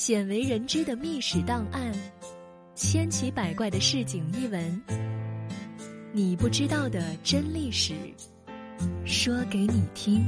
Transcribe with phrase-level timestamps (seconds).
[0.00, 1.92] 鲜为人知的秘史档案，
[2.74, 4.82] 千奇百怪的市井异闻，
[6.10, 7.92] 你不知道的真历史，
[9.04, 10.24] 说给你听。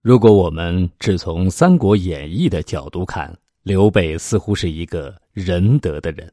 [0.00, 3.30] 如果我们只从《三国演义》的角度看，
[3.62, 6.32] 刘备似乎是一个仁德的人，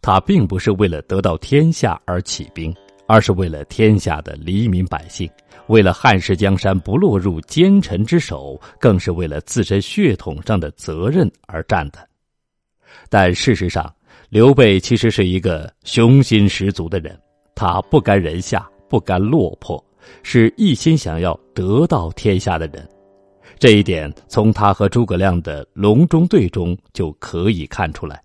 [0.00, 2.74] 他并不是为了得到天下而起兵，
[3.06, 5.28] 而是为了天下的黎民百姓。
[5.68, 12.06] 为了汉室江山不落入奸臣之手，更是为了自身血统上的责任而战的。
[13.08, 13.90] 但事实上，
[14.28, 17.18] 刘备其实是一个雄心十足的人，
[17.54, 19.82] 他不甘人下，不甘落魄，
[20.22, 22.86] 是一心想要得到天下的人。
[23.58, 28.20] 这一点从他和诸葛亮的隆中对中就可以看出来。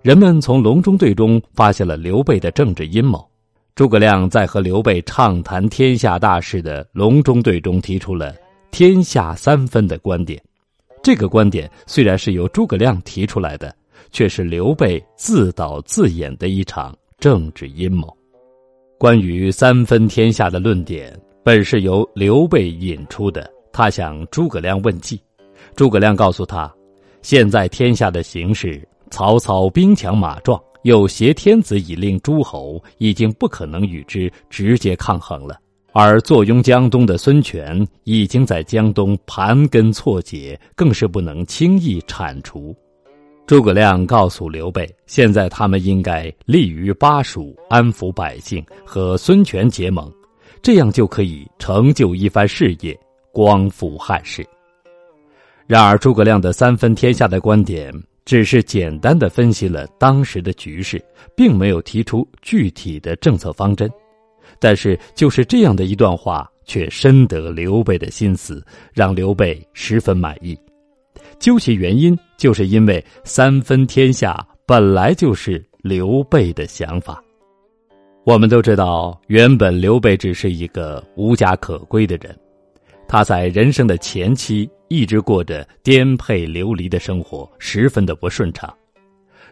[0.00, 3.28] 人们从隆中对中发现了刘备的政治阴谋。
[3.76, 8.34] 诸葛亮在和刘备畅谈天下大事的隆中对中提出了
[8.72, 10.42] “天下三分”的观点。
[11.02, 13.76] 这个观点虽然是由诸葛亮提出来的，
[14.10, 18.08] 却是刘备自导自演的一场政治阴谋。
[18.96, 23.46] 关于三分天下的论点，本是由刘备引出的。
[23.74, 25.20] 他向诸葛亮问计，
[25.74, 26.74] 诸葛亮告诉他
[27.20, 35.58] ：“现在天下的形势，曹操兵强马壮。”又挟天子以令诸侯，已经不可能与之直接抗衡了。
[35.92, 42.72] 而坐拥江东的孙权，已经在江东盘根错节，更是不能轻易铲除。
[43.48, 50.08] 诸葛亮告诉刘备，现在他们应该立于巴蜀，安抚百姓，和孙权结盟，
[50.62, 52.96] 这样就可以成就一番事业，
[53.32, 54.46] 光复汉室。
[55.66, 57.92] 然而，诸葛亮的三分天下的观点。
[58.26, 61.02] 只是简单的分析了当时的局势，
[61.34, 63.90] 并没有提出具体的政策方针。
[64.58, 70.58] 但是，就是这样的一段话，却深得刘备的心思，让刘备十分满意。
[71.38, 77.22] 究其原因，就是因为三分天下本来就是刘备的想法。
[78.24, 82.36] 我们都知道，原本刘备只是一个无家可归的人，
[83.08, 84.68] 他在人生的前期。
[84.88, 88.72] 一直过着颠沛流离的生活，十分的不顺畅。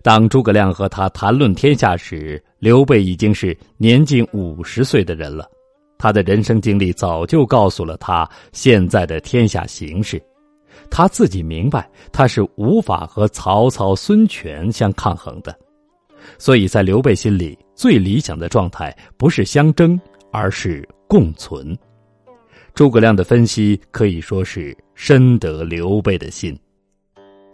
[0.00, 5.50] 当诸葛亮和他谈论天下时，刘备已经是年近五十岁的人了。
[5.98, 10.22] 他的人生经历早就告诉了他现在的天下形势。
[10.88, 15.52] 他自己明白，他是无法和曹操、孙权相抗衡的。
[16.38, 20.00] 所以在刘备心里，最理想的状态不是相争，
[20.30, 21.76] 而是共存。
[22.74, 26.58] 诸葛亮的分析可以说是深得刘备的心。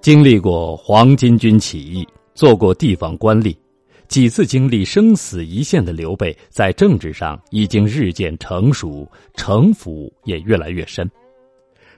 [0.01, 3.55] 经历过黄巾军起义，做过地方官吏，
[4.09, 11.09] 几次经历生死一线的刘备，在政治上已经日渐成熟，城府也越来越深。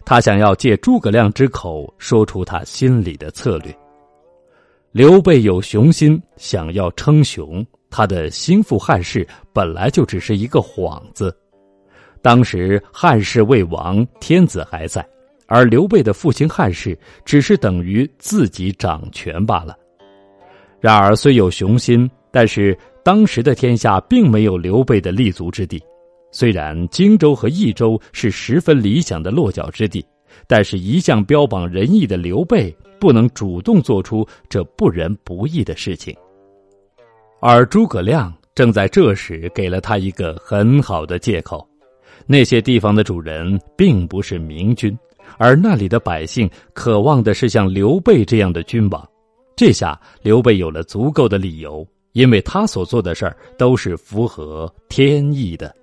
[0.04, 3.72] 他想要借诸葛亮之口说出他心里的策略。
[4.90, 11.32] 刘备有雄心，想要称雄，他的心腹汉室本来就只是一个幌子。
[12.22, 15.04] 当时汉室未亡，天子还在，
[15.46, 19.76] 而刘备的复兴汉室，只是等于自己掌权罢了。
[20.80, 25.82] 然而虽有雄心，但是当时的天下并没有刘备的立足之地。
[26.30, 30.04] 虽然荆州和益州是十分理想的落脚之地，
[30.46, 36.16] 但是一向标榜仁义的刘备，不能主动做出这不仁不义的事情。
[37.40, 41.68] 而诸葛亮正在这时给了他一个很好的借口。
[42.26, 44.96] 那些地方的主人并不是明君，
[45.38, 49.08] 而那里的百姓渴望的是像刘备这样的君王。
[49.54, 55.74] 这下刘备有了足够的理由，因为他所做的事儿都是符合天意的，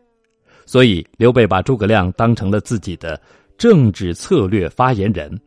[0.65, 3.19] 所以刘备把诸葛亮当成了自己的
[3.57, 5.39] 政治策略发言人，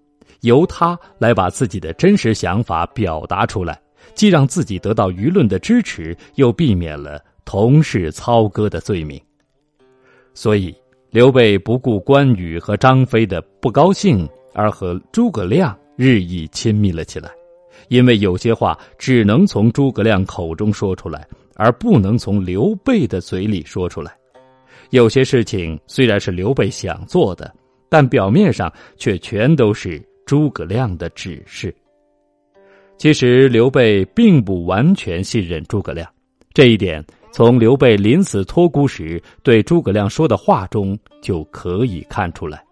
[0.42, 3.78] 由他来把自己的真实想法表达出来，
[4.14, 9.20] 既让自己得到舆论的支持，又避免了同事操戈的罪名。
[10.32, 10.74] 所以。
[11.12, 17.30] 刘备不顾关羽和张飞的不高兴，而和诸葛亮日益亲密了起来。
[17.88, 24.16] 因为有些话只能从诸葛亮口中说出来，而不能从刘备的嘴里说出来。
[24.88, 27.54] 有些事情虽然是刘备想做的，
[27.90, 31.74] 但表面上却全都是诸葛亮的指示。
[32.96, 36.10] 其实刘备并不完全信任诸葛亮，
[36.54, 37.04] 这一点。
[37.32, 42.62] 从刘备临死托孤时对诸葛亮说的话中就可以看出来。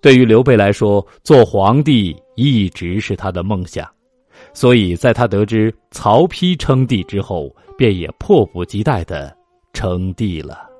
[0.00, 3.88] 对于刘备来说，做皇帝一直是他的梦想，
[4.52, 9.36] 所以在他得知曹丕称帝之后，便也迫不及待的
[9.72, 10.75] 称帝了。